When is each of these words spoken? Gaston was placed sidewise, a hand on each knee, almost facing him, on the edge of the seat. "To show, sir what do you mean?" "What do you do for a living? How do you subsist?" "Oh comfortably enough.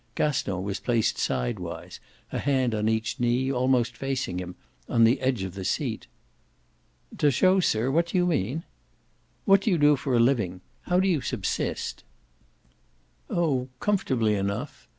Gaston 0.15 0.63
was 0.63 0.79
placed 0.79 1.19
sidewise, 1.19 1.99
a 2.31 2.39
hand 2.39 2.73
on 2.73 2.89
each 2.89 3.19
knee, 3.19 3.51
almost 3.51 3.95
facing 3.95 4.39
him, 4.39 4.55
on 4.89 5.03
the 5.03 5.21
edge 5.21 5.43
of 5.43 5.53
the 5.53 5.63
seat. 5.63 6.07
"To 7.19 7.29
show, 7.29 7.59
sir 7.59 7.91
what 7.91 8.07
do 8.07 8.17
you 8.17 8.25
mean?" 8.25 8.63
"What 9.45 9.61
do 9.61 9.69
you 9.69 9.77
do 9.77 9.95
for 9.95 10.15
a 10.15 10.19
living? 10.19 10.61
How 10.87 10.99
do 10.99 11.07
you 11.07 11.21
subsist?" 11.21 12.03
"Oh 13.29 13.67
comfortably 13.79 14.33
enough. 14.33 14.87